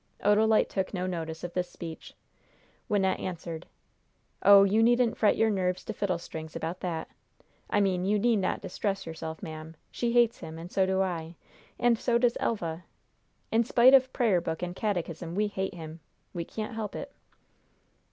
Odalite 0.23 0.67
took 0.67 0.95
no 0.95 1.05
notice 1.05 1.43
of 1.43 1.53
this 1.53 1.69
speech. 1.69 2.15
Wynnette 2.89 3.19
answered: 3.19 3.67
"Oh, 4.41 4.63
you 4.63 4.81
needn't 4.81 5.15
fret 5.15 5.37
your 5.37 5.51
nerves 5.51 5.85
to 5.85 5.93
fiddle 5.93 6.17
strings 6.17 6.55
about 6.55 6.79
that 6.79 7.07
I 7.69 7.81
mean 7.81 8.05
you 8.05 8.17
need 8.17 8.37
not 8.37 8.61
distress 8.61 9.05
yourself, 9.05 9.43
ma'am. 9.43 9.75
She 9.91 10.13
hates 10.13 10.39
him, 10.39 10.57
and 10.57 10.71
so 10.71 10.87
do 10.87 11.03
I. 11.03 11.35
And 11.77 11.99
so 11.99 12.17
does 12.17 12.35
Elva. 12.39 12.83
In 13.51 13.63
spite 13.63 13.93
of 13.93 14.11
prayer 14.11 14.41
book 14.41 14.63
and 14.63 14.75
catechism, 14.75 15.35
we 15.35 15.45
hate 15.45 15.75
him. 15.75 15.99
We 16.33 16.45
can't 16.45 16.73
help 16.73 16.95
it." 16.95 17.11